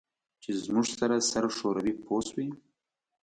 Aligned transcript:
چې 0.41 0.49
زموږ 0.63 0.85
سره 0.99 1.15
سر 1.29 1.43
ښوروي 1.55 1.93
پوه 2.03 2.21
شوې!. 2.27 2.47